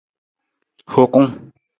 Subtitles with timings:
[0.93, 1.29] Hokung.